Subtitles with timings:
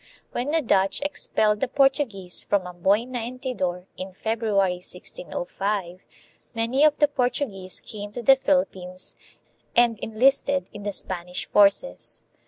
[0.31, 6.05] When the Dutch expelled the Portuguese from Amboina and Tidor in Feb ruary, 1605,
[6.55, 9.13] many of the Portuguese came to the Phil ippines
[9.75, 12.19] and enlisted in the Spanish forces.